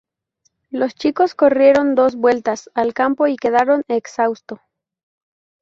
Los 0.71 0.95
chicos 0.95 1.35
corrieron 1.35 1.93
dos 1.93 2.15
vueltas 2.15 2.71
al 2.73 2.95
campo 2.95 3.27
y 3.27 3.35
quedaron 3.37 3.83
exhausto. 3.87 4.59